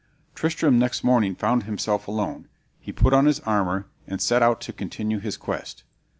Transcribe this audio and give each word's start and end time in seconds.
Tristram 0.33 0.79
next 0.79 1.03
morning 1.03 1.35
found 1.35 1.61
himself 1.65 2.07
alone; 2.07 2.47
he 2.79 2.91
put 2.91 3.13
on 3.13 3.27
his 3.27 3.39
armor, 3.41 3.85
and 4.07 4.19
set 4.19 4.41
out 4.41 4.59
to 4.61 4.73
continue 4.73 5.19
his 5.19 5.37
quest. 5.37 5.83